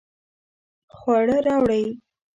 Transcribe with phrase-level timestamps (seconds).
[0.95, 1.85] خواړه راوړئ